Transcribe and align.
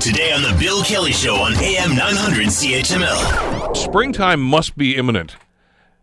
Today 0.00 0.32
on 0.32 0.40
The 0.40 0.56
Bill 0.58 0.82
Kelly 0.82 1.12
Show 1.12 1.34
on 1.34 1.52
AM 1.56 1.94
900 1.94 2.46
CHML. 2.46 3.76
Springtime 3.76 4.40
must 4.40 4.78
be 4.78 4.96
imminent. 4.96 5.36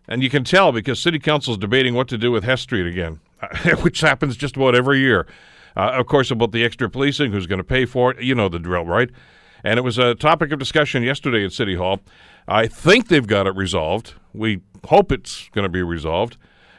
And 0.08 0.22
you 0.22 0.30
can 0.30 0.44
tell 0.44 0.72
because 0.72 1.00
City 1.02 1.18
Council 1.18 1.54
is 1.54 1.58
debating 1.58 1.96
what 1.96 2.08
to 2.10 2.18
do 2.18 2.32
with 2.32 2.44
Hess 2.44 2.62
Street 2.62 2.86
again, 2.86 3.22
which 3.82 4.02
happens 4.02 4.38
just 4.38 4.56
about 4.56 4.76
every 4.76 5.00
year. 5.00 5.26
Uh, 5.76 5.94
of 5.94 6.06
course, 6.06 6.30
about 6.30 6.52
the 6.52 6.64
extra 6.64 6.88
policing, 6.92 7.32
who's 7.32 7.48
going 7.48 7.58
to 7.58 7.64
pay 7.64 7.86
for 7.86 8.12
it. 8.12 8.22
You 8.22 8.36
know 8.36 8.50
the 8.50 8.60
drill, 8.60 8.86
right? 8.86 9.10
And 9.64 9.80
it 9.80 9.82
was 9.82 9.98
a 9.98 10.14
topic 10.14 10.52
of 10.52 10.60
discussion 10.60 11.02
yesterday 11.02 11.44
at 11.44 11.52
City 11.52 11.74
Hall. 11.74 12.02
I 12.48 12.68
think 12.68 13.08
they've 13.08 13.26
got 13.26 13.48
it 13.48 13.56
resolved. 13.56 14.14
We 14.32 14.62
hope 14.86 15.12
it's 15.12 15.50
going 15.54 15.64
to 15.64 15.70
be 15.70 15.82
resolved. 15.82 16.38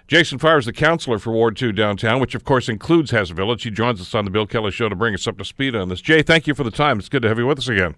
Jason 0.09 0.39
Farr 0.39 0.57
is 0.57 0.65
the 0.65 0.73
councillor 0.73 1.19
for 1.19 1.33
Ward 1.33 1.55
2 1.55 1.71
downtown, 1.71 2.19
which 2.19 2.35
of 2.35 2.43
course 2.43 2.71
includes 2.71 3.11
Hess 3.11 3.29
Village. 3.29 3.63
He 3.63 3.71
joins 3.71 4.01
us 4.01 4.15
on 4.15 4.25
the 4.25 4.31
Bill 4.31 4.47
Kelly 4.47 4.71
Show 4.71 4.89
to 4.89 4.97
bring 4.97 5.13
us 5.13 5.27
up 5.27 5.37
to 5.37 5.45
speed 5.45 5.77
on 5.77 5.91
this. 5.91 6.01
Jay, 6.01 6.23
thank 6.23 6.47
you 6.47 6.55
for 6.55 6.65
the 6.65 6.71
time. 6.71 6.99
It's 6.99 7.11
good 7.11 7.21
to 7.23 7.29
have 7.29 7.39
you 7.39 7.47
with 7.47 7.59
us 7.59 7.69
again. 7.69 7.95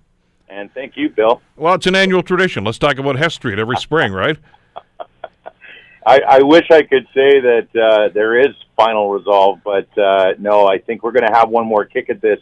And 0.48 0.74
thank 0.74 0.96
you, 0.96 1.08
Bill. 1.08 1.40
Well, 1.54 1.74
it's 1.74 1.86
an 1.86 1.94
annual 1.94 2.24
tradition. 2.24 2.64
Let's 2.64 2.78
talk 2.78 2.98
about 2.98 3.14
Hess 3.14 3.34
Street 3.34 3.60
every 3.60 3.76
spring, 3.76 4.12
right? 4.12 4.36
I, 6.04 6.20
I 6.28 6.42
wish 6.42 6.64
I 6.72 6.82
could 6.82 7.06
say 7.14 7.38
that 7.38 7.68
uh, 7.80 8.12
there 8.12 8.40
is 8.40 8.56
final 8.76 9.12
resolve, 9.12 9.60
but 9.64 9.86
uh, 9.96 10.32
no, 10.40 10.66
I 10.66 10.78
think 10.78 11.04
we're 11.04 11.12
going 11.12 11.30
to 11.30 11.38
have 11.38 11.48
one 11.48 11.66
more 11.66 11.84
kick 11.84 12.10
at 12.10 12.20
this 12.20 12.40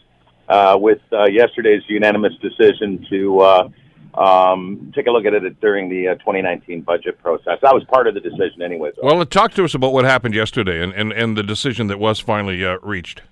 uh, 0.48 0.78
with 0.80 1.00
uh, 1.12 1.26
yesterday's 1.26 1.82
unanimous 1.88 2.32
decision 2.40 3.04
to 3.10 3.40
uh, 3.40 3.68
um, 4.14 4.92
take 4.94 5.06
a 5.06 5.10
look 5.10 5.24
at 5.26 5.34
it 5.34 5.60
during 5.60 5.88
the 5.88 6.08
uh, 6.08 6.14
2019 6.16 6.82
budget 6.82 7.20
process. 7.22 7.58
That 7.62 7.74
was 7.74 7.84
part 7.84 8.06
of 8.06 8.14
the 8.14 8.20
decision, 8.20 8.62
anyways. 8.62 8.94
Well, 9.02 9.24
talk 9.26 9.52
to 9.54 9.64
us 9.64 9.74
about 9.74 9.92
what 9.92 10.04
happened 10.04 10.34
yesterday 10.34 10.82
and, 10.82 10.92
and, 10.92 11.12
and 11.12 11.36
the 11.36 11.42
decision 11.42 11.86
that 11.88 11.98
was 11.98 12.18
finally 12.18 12.64
uh, 12.64 12.78
reached. 12.82 13.22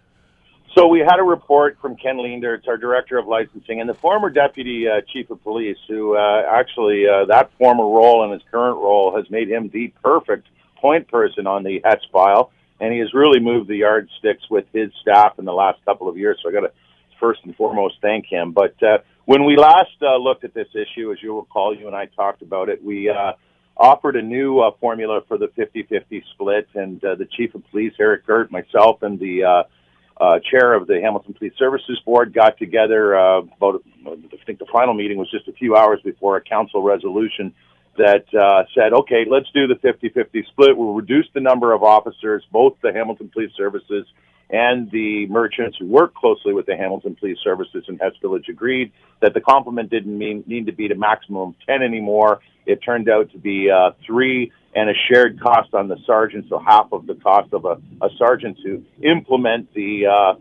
So 0.76 0.86
we 0.86 0.98
had 0.98 1.18
a 1.18 1.22
report 1.22 1.78
from 1.80 1.96
Ken 1.96 2.16
Leendertz, 2.16 2.68
our 2.68 2.76
director 2.76 3.16
of 3.16 3.26
licensing, 3.26 3.80
and 3.80 3.88
the 3.88 3.94
former 3.94 4.28
deputy 4.28 4.86
uh, 4.86 5.00
chief 5.10 5.30
of 5.30 5.42
police, 5.42 5.78
who 5.88 6.16
uh, 6.16 6.42
actually 6.50 7.08
uh, 7.08 7.24
that 7.26 7.50
former 7.56 7.84
role 7.84 8.24
and 8.24 8.32
his 8.32 8.42
current 8.50 8.76
role 8.76 9.16
has 9.16 9.30
made 9.30 9.48
him 9.48 9.70
the 9.72 9.88
perfect 10.04 10.48
point 10.76 11.08
person 11.08 11.46
on 11.46 11.62
the 11.62 11.80
Hess 11.82 12.02
file, 12.12 12.50
and 12.78 12.92
he 12.92 12.98
has 12.98 13.14
really 13.14 13.40
moved 13.40 13.68
the 13.70 13.76
yardsticks 13.76 14.50
with 14.50 14.66
his 14.74 14.92
staff 15.00 15.38
in 15.38 15.46
the 15.46 15.52
last 15.54 15.82
couple 15.86 16.10
of 16.10 16.18
years. 16.18 16.38
So 16.42 16.50
I 16.50 16.52
got 16.52 16.60
to 16.60 16.72
first 17.18 17.40
and 17.44 17.56
foremost 17.56 17.94
thank 18.02 18.26
him. 18.26 18.52
But 18.52 18.74
uh, 18.82 18.98
when 19.26 19.44
we 19.44 19.56
last 19.56 19.90
uh, 20.00 20.16
looked 20.16 20.44
at 20.44 20.54
this 20.54 20.68
issue, 20.72 21.12
as 21.12 21.18
you'll 21.22 21.40
recall, 21.40 21.76
you 21.76 21.86
and 21.86 21.94
I 21.94 22.06
talked 22.06 22.42
about 22.42 22.68
it, 22.68 22.82
we 22.82 23.10
uh, 23.10 23.32
offered 23.76 24.16
a 24.16 24.22
new 24.22 24.60
uh, 24.60 24.70
formula 24.80 25.20
for 25.28 25.36
the 25.36 25.48
50-50 25.48 26.22
split, 26.32 26.68
and 26.74 27.04
uh, 27.04 27.16
the 27.16 27.26
chief 27.36 27.54
of 27.54 27.68
police, 27.70 27.92
Eric 27.98 28.26
Girt, 28.26 28.50
myself, 28.50 29.02
and 29.02 29.18
the 29.18 29.44
uh, 29.44 29.62
uh, 30.22 30.38
chair 30.50 30.74
of 30.74 30.86
the 30.86 31.00
Hamilton 31.00 31.34
Police 31.34 31.52
Services 31.58 32.00
Board 32.06 32.32
got 32.32 32.56
together 32.56 33.18
uh, 33.18 33.40
about, 33.40 33.82
I 34.06 34.16
think 34.46 34.60
the 34.60 34.66
final 34.72 34.94
meeting 34.94 35.18
was 35.18 35.30
just 35.30 35.46
a 35.48 35.52
few 35.52 35.76
hours 35.76 36.00
before 36.02 36.36
a 36.36 36.40
council 36.40 36.82
resolution 36.82 37.52
that 37.98 38.24
uh, 38.34 38.64
said, 38.74 38.92
okay, 38.92 39.24
let's 39.28 39.50
do 39.52 39.66
the 39.66 39.74
50-50 39.74 40.46
split. 40.46 40.76
We'll 40.76 40.94
reduce 40.94 41.26
the 41.34 41.40
number 41.40 41.72
of 41.72 41.82
officers, 41.82 42.44
both 42.52 42.76
the 42.82 42.92
Hamilton 42.92 43.30
Police 43.32 43.52
Services 43.56 44.06
and 44.50 44.90
the 44.90 45.26
merchants 45.26 45.76
who 45.78 45.86
work 45.86 46.14
closely 46.14 46.52
with 46.52 46.66
the 46.66 46.76
Hamilton 46.76 47.16
Police 47.18 47.38
Services 47.42 47.84
and 47.88 48.00
Hess 48.00 48.12
Village 48.22 48.48
agreed 48.48 48.92
that 49.20 49.34
the 49.34 49.40
complement 49.40 49.90
didn't 49.90 50.16
mean, 50.16 50.44
need 50.46 50.66
to 50.66 50.72
be 50.72 50.88
to 50.88 50.94
maximum 50.94 51.54
10 51.66 51.82
anymore. 51.82 52.40
It 52.64 52.76
turned 52.76 53.08
out 53.08 53.30
to 53.32 53.38
be 53.38 53.70
uh, 53.70 53.92
three 54.06 54.52
and 54.74 54.90
a 54.90 54.92
shared 55.08 55.40
cost 55.40 55.72
on 55.72 55.88
the 55.88 55.96
sergeant, 56.06 56.46
so 56.48 56.58
half 56.58 56.92
of 56.92 57.06
the 57.06 57.14
cost 57.14 57.52
of 57.54 57.64
a, 57.64 57.80
a 58.02 58.10
sergeant 58.18 58.58
to 58.62 58.84
implement 59.02 59.72
the 59.72 60.06
uh, 60.06 60.34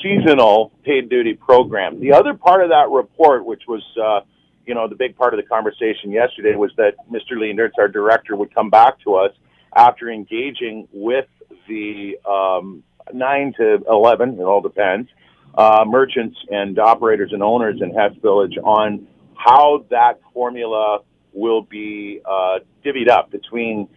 seasonal 0.00 0.72
paid 0.84 1.10
duty 1.10 1.34
program. 1.34 2.00
The 2.00 2.12
other 2.12 2.34
part 2.34 2.62
of 2.62 2.70
that 2.70 2.88
report, 2.88 3.44
which 3.44 3.62
was 3.66 3.82
uh, 4.00 4.20
you 4.64 4.74
know 4.74 4.86
the 4.86 4.94
big 4.94 5.16
part 5.16 5.34
of 5.34 5.40
the 5.40 5.46
conversation 5.46 6.12
yesterday, 6.12 6.54
was 6.54 6.70
that 6.76 6.94
Mr. 7.10 7.32
Leendertz, 7.32 7.72
our 7.78 7.88
director, 7.88 8.36
would 8.36 8.54
come 8.54 8.70
back 8.70 9.00
to 9.00 9.16
us 9.16 9.32
after 9.74 10.08
engaging 10.08 10.86
with 10.92 11.26
the 11.66 12.16
um, 12.28 12.84
nine 13.14 13.52
to 13.58 13.82
eleven, 13.88 14.38
it 14.38 14.42
all 14.42 14.60
depends, 14.60 15.08
uh, 15.54 15.84
merchants 15.86 16.36
and 16.50 16.78
operators 16.78 17.32
and 17.32 17.42
owners 17.42 17.80
in 17.82 17.92
Hess 17.94 18.12
Village 18.22 18.56
on 18.62 19.06
how 19.34 19.84
that 19.90 20.20
formula 20.32 21.00
will 21.32 21.62
be 21.62 22.20
uh, 22.24 22.58
divvied 22.84 23.08
up 23.08 23.30
between 23.30 23.88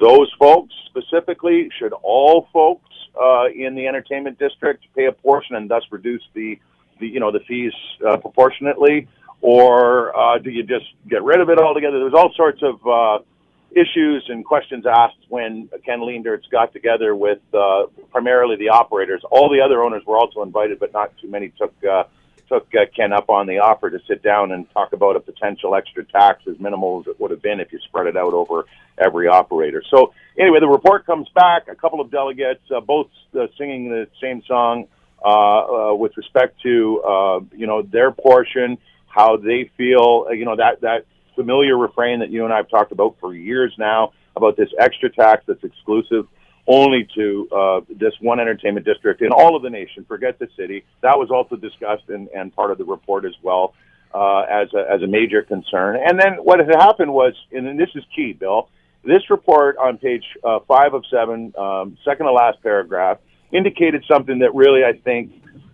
those 0.00 0.32
folks 0.38 0.74
specifically. 0.86 1.68
Should 1.78 1.92
all 2.02 2.48
folks 2.52 2.90
uh, 3.20 3.46
in 3.54 3.74
the 3.74 3.86
entertainment 3.86 4.38
district 4.38 4.84
pay 4.94 5.06
a 5.06 5.12
portion 5.12 5.56
and 5.56 5.68
thus 5.68 5.82
reduce 5.90 6.22
the, 6.34 6.58
the 7.00 7.06
you 7.06 7.20
know 7.20 7.32
the 7.32 7.40
fees 7.40 7.72
uh, 8.06 8.16
proportionately, 8.18 9.08
or 9.40 10.16
uh, 10.16 10.38
do 10.38 10.50
you 10.50 10.62
just 10.62 10.86
get 11.08 11.22
rid 11.22 11.40
of 11.40 11.48
it 11.48 11.58
altogether? 11.58 11.98
There's 11.98 12.14
all 12.14 12.32
sorts 12.36 12.62
of 12.62 12.86
uh, 12.86 13.24
issues 13.70 14.24
and 14.28 14.44
questions 14.44 14.84
asked 14.86 15.16
when 15.28 15.68
Ken 15.84 16.00
Leendertz 16.00 16.48
got 16.50 16.72
together 16.72 17.14
with 17.14 17.40
uh, 17.52 17.86
primarily 18.10 18.56
the 18.56 18.70
operators. 18.70 19.22
All 19.30 19.50
the 19.50 19.60
other 19.60 19.82
owners 19.82 20.02
were 20.06 20.16
also 20.16 20.42
invited, 20.42 20.78
but 20.78 20.92
not 20.92 21.12
too 21.18 21.28
many 21.28 21.52
took 21.58 21.74
uh, 21.84 22.04
took 22.48 22.68
uh, 22.74 22.86
Ken 22.94 23.12
up 23.12 23.28
on 23.28 23.46
the 23.46 23.58
offer 23.58 23.90
to 23.90 23.98
sit 24.06 24.22
down 24.22 24.52
and 24.52 24.70
talk 24.72 24.92
about 24.92 25.16
a 25.16 25.20
potential 25.20 25.74
extra 25.74 26.04
tax 26.04 26.42
as 26.46 26.58
minimal 26.60 27.00
as 27.00 27.08
it 27.08 27.20
would 27.20 27.30
have 27.30 27.42
been 27.42 27.60
if 27.60 27.72
you 27.72 27.78
spread 27.80 28.06
it 28.06 28.16
out 28.16 28.32
over 28.32 28.66
every 28.98 29.26
operator. 29.28 29.82
So 29.90 30.14
anyway, 30.38 30.60
the 30.60 30.68
report 30.68 31.06
comes 31.06 31.28
back. 31.34 31.68
A 31.68 31.74
couple 31.74 32.00
of 32.00 32.10
delegates, 32.10 32.62
uh, 32.74 32.80
both 32.80 33.08
uh, 33.38 33.46
singing 33.58 33.88
the 33.88 34.08
same 34.20 34.42
song 34.46 34.86
uh, 35.24 35.28
uh, 35.28 35.94
with 35.94 36.16
respect 36.16 36.60
to 36.62 37.02
uh, 37.02 37.40
you 37.52 37.66
know 37.66 37.82
their 37.82 38.10
portion, 38.12 38.78
how 39.06 39.36
they 39.36 39.70
feel. 39.76 40.26
You 40.32 40.44
know 40.44 40.56
that 40.56 40.80
that 40.82 41.06
familiar 41.36 41.78
refrain 41.78 42.18
that 42.18 42.30
you 42.30 42.44
and 42.44 42.52
I 42.52 42.56
have 42.56 42.68
talked 42.68 42.90
about 42.90 43.16
for 43.20 43.34
years 43.34 43.72
now 43.78 44.12
about 44.34 44.56
this 44.56 44.68
extra 44.80 45.10
tax 45.10 45.44
that's 45.46 45.62
exclusive 45.62 46.26
only 46.66 47.06
to 47.14 47.48
uh, 47.54 47.80
this 47.88 48.12
one 48.20 48.40
entertainment 48.40 48.84
district 48.84 49.22
in 49.22 49.30
all 49.30 49.54
of 49.54 49.62
the 49.62 49.70
nation. 49.70 50.04
Forget 50.08 50.38
the 50.38 50.48
city. 50.56 50.84
That 51.02 51.16
was 51.16 51.30
also 51.30 51.54
discussed 51.54 52.08
and, 52.08 52.28
and 52.34 52.54
part 52.54 52.72
of 52.72 52.78
the 52.78 52.84
report 52.84 53.24
as 53.24 53.34
well 53.42 53.74
uh, 54.12 54.40
as 54.40 54.68
a, 54.74 54.84
as 54.90 55.02
a 55.02 55.06
major 55.06 55.42
concern. 55.42 55.96
And 56.04 56.18
then 56.18 56.34
what 56.42 56.58
had 56.58 56.74
happened 56.74 57.12
was, 57.12 57.34
and 57.52 57.78
this 57.78 57.90
is 57.94 58.02
key, 58.14 58.32
Bill. 58.32 58.68
This 59.04 59.30
report 59.30 59.76
on 59.76 59.98
page 59.98 60.24
uh, 60.42 60.58
five 60.66 60.92
of 60.92 61.04
seven, 61.08 61.52
um, 61.56 61.96
second 62.04 62.26
to 62.26 62.32
last 62.32 62.60
paragraph, 62.62 63.18
indicated 63.52 64.04
something 64.10 64.40
that 64.40 64.52
really 64.54 64.82
I 64.82 64.94
think 64.94 65.30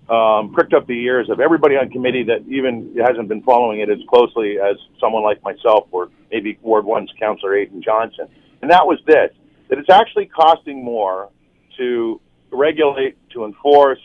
um, 0.08 0.52
pricked 0.52 0.74
up 0.74 0.86
the 0.86 1.00
ears 1.04 1.30
of 1.30 1.40
everybody 1.40 1.76
on 1.76 1.88
committee 1.90 2.24
that 2.24 2.44
even 2.48 2.94
hasn't 3.00 3.28
been 3.28 3.42
following 3.42 3.80
it 3.80 3.88
as 3.88 3.98
closely 4.08 4.58
as 4.58 4.76
someone 5.00 5.22
like 5.22 5.42
myself 5.42 5.86
or 5.90 6.10
maybe 6.30 6.58
Ward 6.62 6.84
One's 6.84 7.10
Councillor 7.18 7.56
Aidan 7.56 7.82
Johnson. 7.82 8.26
And 8.60 8.70
that 8.70 8.86
was 8.86 8.98
this 9.06 9.30
that 9.68 9.78
it's 9.78 9.90
actually 9.90 10.26
costing 10.26 10.84
more 10.84 11.30
to 11.78 12.20
regulate, 12.50 13.16
to 13.30 13.44
enforce 13.44 14.00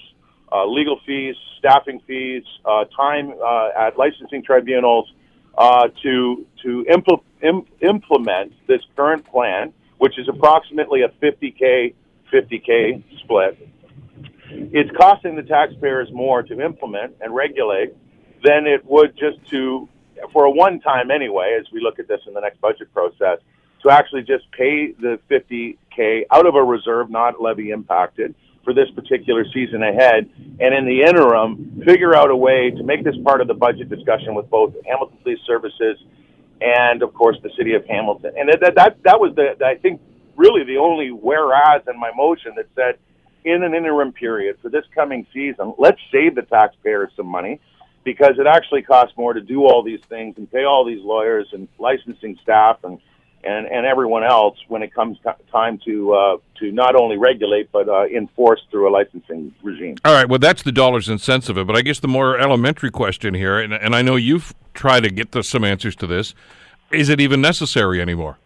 uh, 0.52 0.66
legal 0.66 1.00
fees, 1.06 1.35
staffing 1.59 2.00
fees, 2.08 2.44
uh, 2.64 2.85
time 2.96 3.34
uh, 3.44 3.69
at 3.78 3.97
licensing 3.97 4.44
tribunals 4.44 5.12
uh, 5.58 5.90
to 6.03 6.46
to 6.64 6.85
impl- 6.90 7.24
Im- 7.41 7.66
implement 7.81 8.53
this 8.68 8.81
current 8.96 9.25
plan, 9.25 9.74
which 9.97 10.18
is 10.18 10.28
approximately 10.29 11.02
a 11.02 11.09
50k 11.09 11.94
50k 12.31 13.03
split. 13.19 13.69
It's 14.50 14.90
costing 14.97 15.35
the 15.35 15.44
taxpayers 15.44 16.09
more 16.12 16.44
to 16.44 16.62
implement 16.62 17.16
and 17.22 17.34
regulate 17.35 17.94
than 18.44 18.68
it 18.68 18.85
would 18.85 19.18
just 19.18 19.46
to 19.50 19.90
for 20.34 20.46
a 20.46 20.52
one 20.52 20.80
time 20.80 21.12
anyway. 21.12 21.58
As 21.59 21.66
we 21.72 21.81
look 21.81 22.00
at 22.00 22.08
this 22.08 22.22
in 22.28 22.34
the 22.34 22.41
next 22.41 22.62
budget 22.62 22.94
process, 22.94 23.40
to 23.84 23.90
actually 23.90 24.24
just 24.24 24.50
pay 24.52 24.91
the 24.94 25.19
50K 25.30 26.24
out 26.31 26.46
of 26.46 26.56
a 26.56 26.63
reserve, 26.63 27.09
not 27.09 27.41
levy 27.41 27.72
impacted, 27.72 28.34
for 28.63 28.74
this 28.74 28.90
particular 28.91 29.46
season 29.53 29.81
ahead. 29.81 30.30
And 30.59 30.75
in 30.75 30.85
the 30.85 31.03
interim, 31.03 31.81
figure 31.85 32.16
out 32.16 32.29
a 32.29 32.35
way 32.35 32.72
to 32.72 32.84
make 32.84 33.03
this 33.03 33.16
part 33.24 33.40
of 33.40 33.47
the 33.47 33.53
budget 33.53 33.90
discussion 33.90 34.35
with 34.35 34.49
both 34.49 34.73
Hamilton 34.85 35.17
Police 35.23 35.40
Services 35.47 35.97
and, 36.59 37.02
of 37.02 37.14
course, 37.14 37.38
the 37.44 37.49
city 37.58 37.76
of 37.76 37.85
Hamilton. 37.85 38.34
And 38.35 38.49
that, 38.49 38.76
that, 38.76 38.97
that 39.03 39.20
was, 39.20 39.34
the, 39.35 39.55
I 39.66 39.76
think, 39.76 40.02
really 40.35 40.66
the 40.66 40.78
only 40.78 41.11
whereas 41.11 41.84
in 41.88 41.97
my 41.97 42.11
motion 42.14 42.55
that 42.58 42.67
said, 42.76 42.99
in 43.43 43.63
an 43.63 43.73
interim 43.73 44.11
period 44.11 44.57
for 44.61 44.69
this 44.69 44.85
coming 44.93 45.25
season, 45.34 45.73
let's 45.78 45.99
save 46.11 46.35
the 46.35 46.41
taxpayers 46.43 47.11
some 47.16 47.28
money 47.28 47.59
because 48.03 48.39
it 48.39 48.47
actually 48.47 48.81
costs 48.81 49.16
more 49.17 49.34
to 49.34 49.41
do 49.41 49.66
all 49.66 49.84
these 49.84 49.99
things 50.07 50.37
and 50.37 50.49
pay 50.51 50.63
all 50.63 50.85
these 50.85 51.03
lawyers 51.03 51.47
and 51.51 51.67
licensing 51.78 52.37
staff 52.41 52.78
and 52.84 52.99
and, 53.43 53.67
and 53.67 53.85
everyone 53.85 54.23
else 54.23 54.57
when 54.67 54.81
it 54.81 54.93
comes 54.93 55.17
t- 55.23 55.29
time 55.51 55.79
to 55.85 56.13
uh, 56.13 56.37
to 56.59 56.72
not 56.72 56.95
only 56.95 57.17
regulate 57.17 57.72
but 57.72 57.87
uh, 57.87 58.05
enforce 58.05 58.61
through 58.72 58.89
a 58.89 58.91
licensing 58.91 59.53
regime. 59.63 59.95
All 60.03 60.13
right, 60.13 60.28
well, 60.28 60.39
that's 60.39 60.63
the 60.63 60.72
dollars 60.72 61.07
and 61.07 61.22
cents 61.22 61.49
of 61.49 61.57
it. 61.57 61.67
But 61.67 61.75
I 61.75 61.81
guess 61.81 61.99
the 61.99 62.07
more 62.07 62.39
elementary 62.39 62.91
question 62.91 63.34
here, 63.34 63.59
and, 63.59 63.73
and 63.73 63.95
I 63.95 64.01
know 64.01 64.16
you've 64.16 64.53
tried 64.73 65.01
to 65.01 65.09
get 65.09 65.31
the, 65.31 65.43
some 65.43 65.63
answers 65.63 65.95
to 65.97 66.07
this, 66.07 66.34
is 66.91 67.09
it 67.09 67.22
even 67.22 67.41
necessary 67.41 68.01
anymore? 68.01 68.37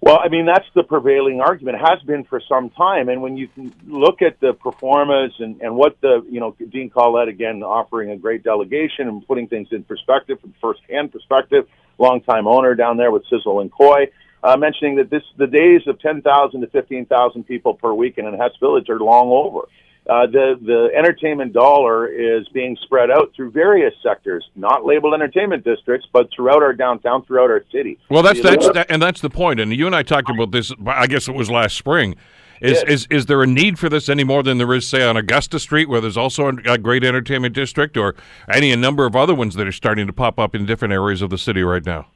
Well, 0.00 0.20
I 0.22 0.28
mean, 0.28 0.46
that's 0.46 0.66
the 0.74 0.84
prevailing 0.84 1.40
argument. 1.40 1.76
It 1.76 1.86
has 1.86 2.00
been 2.02 2.24
for 2.24 2.40
some 2.48 2.70
time. 2.70 3.08
And 3.08 3.20
when 3.20 3.36
you 3.36 3.48
look 3.86 4.22
at 4.22 4.38
the 4.40 4.52
performance 4.52 5.34
and, 5.38 5.60
and 5.60 5.74
what 5.74 6.00
the, 6.00 6.24
you 6.30 6.38
know, 6.38 6.54
Dean 6.70 6.88
Collette, 6.88 7.28
again, 7.28 7.62
offering 7.62 8.10
a 8.10 8.16
great 8.16 8.44
delegation 8.44 9.08
and 9.08 9.26
putting 9.26 9.48
things 9.48 9.68
in 9.72 9.82
perspective 9.82 10.40
from 10.40 10.54
first-hand 10.60 11.10
perspective, 11.10 11.66
longtime 11.98 12.46
owner 12.46 12.76
down 12.76 12.96
there 12.96 13.10
with 13.10 13.24
Sizzle 13.28 13.60
and 13.60 13.72
Koi, 13.72 14.06
uh, 14.44 14.56
mentioning 14.56 14.96
that 14.96 15.10
this 15.10 15.24
the 15.36 15.48
days 15.48 15.82
of 15.88 16.00
10,000 16.00 16.60
to 16.60 16.66
15,000 16.68 17.44
people 17.44 17.74
per 17.74 17.92
weekend 17.92 18.28
in 18.28 18.34
Hess 18.34 18.52
Village 18.60 18.88
are 18.88 19.00
long 19.00 19.28
over. 19.28 19.66
Uh, 20.08 20.26
the 20.26 20.58
the 20.62 20.88
entertainment 20.96 21.52
dollar 21.52 22.06
is 22.06 22.48
being 22.48 22.76
spread 22.82 23.10
out 23.10 23.30
through 23.36 23.50
various 23.50 23.92
sectors, 24.02 24.48
not 24.56 24.84
labeled 24.84 25.12
entertainment 25.12 25.64
districts, 25.64 26.08
but 26.12 26.30
throughout 26.34 26.62
our 26.62 26.72
downtown, 26.72 27.22
throughout 27.24 27.50
our 27.50 27.62
city. 27.70 27.98
Well, 28.08 28.22
that's 28.22 28.40
that's 28.40 28.70
that, 28.70 28.86
and 28.90 29.02
that's 29.02 29.20
the 29.20 29.28
point. 29.28 29.60
And 29.60 29.70
you 29.74 29.86
and 29.86 29.94
I 29.94 30.02
talked 30.02 30.30
about 30.30 30.50
this. 30.50 30.72
I 30.86 31.06
guess 31.06 31.28
it 31.28 31.34
was 31.34 31.50
last 31.50 31.76
spring. 31.76 32.16
Is, 32.60 32.82
is 32.84 33.06
is 33.10 33.26
there 33.26 33.42
a 33.42 33.46
need 33.46 33.78
for 33.78 33.88
this 33.88 34.08
any 34.08 34.24
more 34.24 34.42
than 34.42 34.58
there 34.58 34.72
is, 34.74 34.88
say, 34.88 35.06
on 35.06 35.16
Augusta 35.16 35.58
Street, 35.58 35.88
where 35.88 36.00
there's 36.00 36.16
also 36.16 36.48
a 36.48 36.78
great 36.78 37.04
entertainment 37.04 37.54
district, 37.54 37.96
or 37.96 38.16
any 38.52 38.72
a 38.72 38.76
number 38.76 39.06
of 39.06 39.14
other 39.14 39.34
ones 39.34 39.54
that 39.54 39.66
are 39.66 39.72
starting 39.72 40.06
to 40.06 40.12
pop 40.12 40.38
up 40.38 40.54
in 40.54 40.66
different 40.66 40.92
areas 40.92 41.22
of 41.22 41.30
the 41.30 41.38
city 41.38 41.62
right 41.62 41.84
now? 41.84 42.06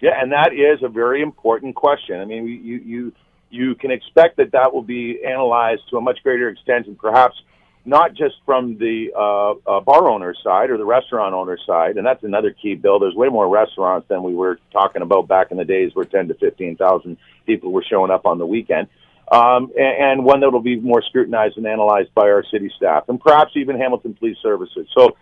Yeah, 0.00 0.20
and 0.20 0.32
that 0.32 0.52
is 0.52 0.82
a 0.82 0.88
very 0.88 1.22
important 1.22 1.76
question. 1.76 2.20
I 2.20 2.24
mean, 2.24 2.46
you 2.46 2.78
you 2.78 3.12
you 3.52 3.74
can 3.74 3.90
expect 3.90 4.38
that 4.38 4.52
that 4.52 4.72
will 4.72 4.82
be 4.82 5.22
analyzed 5.24 5.82
to 5.90 5.98
a 5.98 6.00
much 6.00 6.22
greater 6.22 6.48
extent 6.48 6.86
and 6.86 6.98
perhaps 6.98 7.36
not 7.84 8.14
just 8.14 8.36
from 8.46 8.78
the 8.78 9.10
uh, 9.16 9.52
uh, 9.68 9.80
bar 9.80 10.08
owner 10.08 10.34
side 10.42 10.70
or 10.70 10.78
the 10.78 10.84
restaurant 10.84 11.34
owner 11.34 11.58
side, 11.66 11.96
and 11.96 12.06
that's 12.06 12.22
another 12.22 12.52
key 12.52 12.74
bill. 12.74 12.98
There's 12.98 13.14
way 13.14 13.28
more 13.28 13.48
restaurants 13.48 14.08
than 14.08 14.22
we 14.22 14.34
were 14.34 14.58
talking 14.72 15.02
about 15.02 15.26
back 15.26 15.50
in 15.50 15.56
the 15.56 15.64
days 15.64 15.90
where 15.94 16.04
10 16.04 16.28
to 16.28 16.34
15,000 16.34 17.16
people 17.44 17.72
were 17.72 17.84
showing 17.88 18.10
up 18.10 18.24
on 18.24 18.38
the 18.38 18.46
weekend. 18.46 18.88
Um, 19.30 19.72
and, 19.76 20.04
and 20.04 20.24
one 20.24 20.40
that 20.40 20.50
will 20.50 20.60
be 20.60 20.76
more 20.76 21.02
scrutinized 21.02 21.56
and 21.56 21.66
analyzed 21.66 22.14
by 22.14 22.30
our 22.30 22.44
city 22.50 22.70
staff 22.76 23.08
and 23.08 23.20
perhaps 23.20 23.52
even 23.56 23.78
Hamilton 23.78 24.14
Police 24.14 24.36
Services. 24.42 24.86
So 24.96 25.16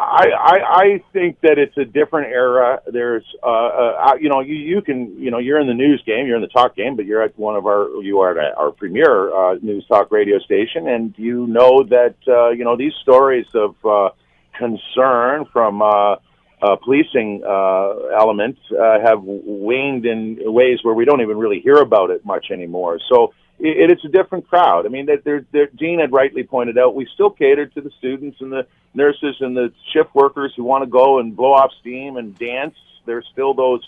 I, 0.00 0.26
I, 0.34 0.56
I 0.82 1.04
think 1.12 1.40
that 1.42 1.58
it's 1.58 1.76
a 1.76 1.84
different 1.84 2.32
era. 2.32 2.80
There's, 2.86 3.24
uh, 3.42 3.46
uh, 3.46 4.14
you 4.20 4.28
know, 4.28 4.40
you, 4.40 4.54
you 4.54 4.82
can, 4.82 5.20
you 5.20 5.30
know, 5.30 5.38
you're 5.38 5.60
in 5.60 5.66
the 5.66 5.74
news 5.74 6.02
game, 6.06 6.26
you're 6.26 6.36
in 6.36 6.42
the 6.42 6.48
talk 6.48 6.74
game, 6.74 6.96
but 6.96 7.04
you're 7.04 7.22
at 7.22 7.38
one 7.38 7.56
of 7.56 7.66
our, 7.66 8.02
you 8.02 8.20
are 8.20 8.38
at 8.38 8.56
our 8.56 8.70
premier 8.72 9.32
uh, 9.34 9.54
news 9.62 9.84
talk 9.86 10.10
radio 10.10 10.38
station, 10.38 10.88
and 10.88 11.14
you 11.16 11.46
know 11.46 11.82
that, 11.84 12.16
uh, 12.26 12.50
you 12.50 12.64
know, 12.64 12.76
these 12.76 12.94
stories 13.02 13.46
of 13.54 13.74
uh, 13.84 14.10
concern 14.58 15.46
from 15.52 15.82
uh, 15.82 16.16
uh, 16.62 16.76
policing 16.84 17.42
uh, 17.46 17.90
elements 18.18 18.60
uh, 18.72 19.00
have 19.00 19.20
waned 19.22 20.04
in 20.06 20.38
ways 20.40 20.78
where 20.82 20.94
we 20.94 21.04
don't 21.04 21.20
even 21.20 21.38
really 21.38 21.60
hear 21.60 21.76
about 21.76 22.10
it 22.10 22.24
much 22.24 22.50
anymore. 22.50 22.98
So 23.10 23.32
it, 23.60 23.90
it's 23.90 24.04
a 24.04 24.08
different 24.08 24.48
crowd. 24.48 24.86
I 24.86 24.88
mean, 24.88 25.06
they're, 25.24 25.44
they're, 25.52 25.66
Dean 25.66 26.00
had 26.00 26.12
rightly 26.12 26.42
pointed 26.42 26.78
out, 26.78 26.94
we 26.94 27.06
still 27.14 27.30
cater 27.30 27.66
to 27.66 27.80
the 27.80 27.90
students 27.98 28.38
and 28.40 28.50
the 28.50 28.66
nurses 28.94 29.36
and 29.40 29.56
the 29.56 29.72
shift 29.92 30.14
workers 30.14 30.52
who 30.56 30.64
want 30.64 30.84
to 30.84 30.90
go 30.90 31.20
and 31.20 31.36
blow 31.36 31.52
off 31.52 31.70
steam 31.80 32.16
and 32.16 32.36
dance. 32.38 32.74
There's 33.06 33.26
still 33.32 33.54
those 33.54 33.80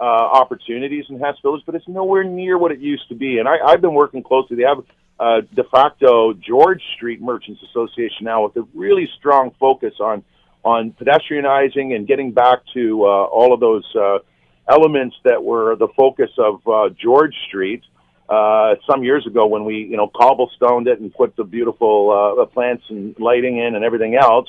uh, 0.00 0.04
opportunities 0.04 1.04
in 1.08 1.18
Hess 1.18 1.36
Village, 1.42 1.62
but 1.66 1.74
it's 1.74 1.88
nowhere 1.88 2.24
near 2.24 2.58
what 2.58 2.72
it 2.72 2.80
used 2.80 3.08
to 3.08 3.14
be. 3.14 3.38
And 3.38 3.48
I, 3.48 3.58
I've 3.64 3.80
been 3.80 3.94
working 3.94 4.22
closely. 4.22 4.56
They 4.56 4.64
have 4.64 4.84
uh, 5.18 5.40
de 5.54 5.64
facto 5.64 6.32
George 6.34 6.82
Street 6.96 7.20
Merchants 7.20 7.62
Association 7.70 8.24
now 8.24 8.44
with 8.44 8.56
a 8.56 8.66
really 8.74 9.08
strong 9.18 9.52
focus 9.58 9.94
on 10.00 10.24
on 10.64 10.92
pedestrianizing 10.92 11.94
and 11.94 12.06
getting 12.06 12.32
back 12.32 12.60
to 12.72 13.04
uh, 13.04 13.06
all 13.06 13.52
of 13.52 13.60
those 13.60 13.84
uh, 13.94 14.18
elements 14.66 15.14
that 15.22 15.42
were 15.42 15.76
the 15.76 15.88
focus 15.88 16.30
of 16.38 16.66
uh, 16.66 16.88
George 16.98 17.34
Street 17.48 17.82
uh, 18.28 18.74
some 18.88 19.04
years 19.04 19.26
ago 19.26 19.46
when 19.46 19.64
we, 19.64 19.76
you 19.76 19.96
know, 19.96 20.10
cobblestoned 20.14 20.88
it 20.88 21.00
and 21.00 21.12
put 21.14 21.36
the 21.36 21.44
beautiful 21.44 22.36
uh, 22.40 22.44
plants 22.46 22.84
and 22.88 23.14
lighting 23.18 23.58
in 23.58 23.74
and 23.74 23.84
everything 23.84 24.16
else. 24.16 24.48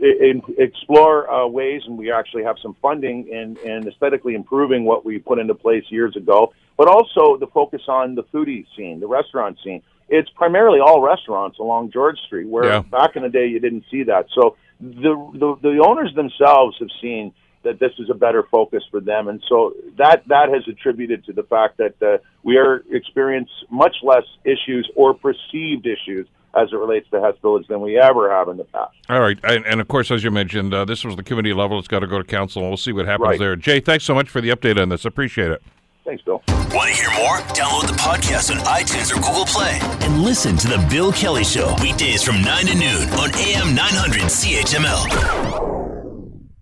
In, 0.00 0.42
explore 0.58 1.30
uh, 1.30 1.46
ways, 1.46 1.82
and 1.86 1.96
we 1.96 2.10
actually 2.10 2.42
have 2.42 2.56
some 2.60 2.74
funding 2.82 3.28
in, 3.28 3.56
in 3.58 3.86
aesthetically 3.86 4.34
improving 4.34 4.84
what 4.84 5.04
we 5.04 5.20
put 5.20 5.38
into 5.38 5.54
place 5.54 5.84
years 5.88 6.16
ago, 6.16 6.52
but 6.76 6.88
also 6.88 7.36
the 7.36 7.46
focus 7.46 7.82
on 7.86 8.16
the 8.16 8.24
foodie 8.24 8.66
scene, 8.76 8.98
the 8.98 9.06
restaurant 9.06 9.56
scene. 9.62 9.82
It's 10.08 10.28
primarily 10.30 10.80
all 10.80 11.00
restaurants 11.00 11.60
along 11.60 11.92
George 11.92 12.18
Street, 12.26 12.48
where 12.48 12.64
yeah. 12.64 12.80
back 12.80 13.14
in 13.14 13.22
the 13.22 13.28
day 13.28 13.46
you 13.46 13.60
didn't 13.60 13.84
see 13.88 14.02
that. 14.02 14.26
So 14.34 14.56
the, 14.80 15.14
the 15.34 15.56
the 15.62 15.78
owners 15.78 16.12
themselves 16.14 16.76
have 16.80 16.90
seen 17.00 17.32
that 17.64 17.80
this 17.80 17.92
is 17.98 18.08
a 18.10 18.14
better 18.14 18.44
focus 18.50 18.82
for 18.90 19.00
them. 19.00 19.28
And 19.28 19.42
so 19.48 19.74
that 19.98 20.26
that 20.28 20.48
has 20.50 20.66
attributed 20.68 21.24
to 21.26 21.32
the 21.32 21.42
fact 21.42 21.78
that 21.78 22.00
uh, 22.02 22.18
we 22.42 22.56
are 22.56 22.84
experience 22.90 23.50
much 23.70 23.96
less 24.02 24.24
issues 24.44 24.88
or 24.94 25.14
perceived 25.14 25.86
issues 25.86 26.26
as 26.56 26.68
it 26.72 26.76
relates 26.76 27.08
to 27.10 27.20
Hess 27.20 27.34
Village 27.42 27.66
than 27.68 27.80
we 27.80 27.98
ever 27.98 28.30
have 28.30 28.48
in 28.48 28.56
the 28.56 28.64
past. 28.64 28.94
All 29.08 29.20
right, 29.20 29.38
and, 29.42 29.66
and 29.66 29.80
of 29.80 29.88
course, 29.88 30.10
as 30.10 30.22
you 30.22 30.30
mentioned, 30.30 30.72
uh, 30.72 30.84
this 30.84 31.04
was 31.04 31.16
the 31.16 31.22
committee 31.22 31.52
level. 31.52 31.78
It's 31.78 31.88
got 31.88 32.00
to 32.00 32.06
go 32.06 32.18
to 32.18 32.24
council, 32.24 32.62
and 32.62 32.70
we'll 32.70 32.76
see 32.76 32.92
what 32.92 33.06
happens 33.06 33.28
right. 33.28 33.38
there. 33.38 33.56
Jay, 33.56 33.80
thanks 33.80 34.04
so 34.04 34.14
much 34.14 34.28
for 34.28 34.40
the 34.40 34.50
update 34.50 34.80
on 34.80 34.88
this. 34.88 35.04
Appreciate 35.04 35.50
it. 35.50 35.62
Thanks, 36.04 36.22
Bill. 36.22 36.42
Want 36.48 36.90
to 36.90 36.94
hear 36.94 37.10
more? 37.18 37.38
Download 37.54 37.86
the 37.86 37.94
podcast 37.94 38.54
on 38.54 38.58
iTunes 38.66 39.10
or 39.10 39.16
Google 39.16 39.46
Play 39.46 39.78
and 40.06 40.22
listen 40.22 40.56
to 40.58 40.68
the 40.68 40.86
Bill 40.90 41.12
Kelly 41.12 41.44
Show 41.44 41.74
weekdays 41.80 42.22
from 42.22 42.42
9 42.42 42.66
to 42.66 42.74
noon 42.74 43.08
on 43.10 43.34
AM 43.36 43.74
900 43.74 44.20
CHML. 44.22 45.73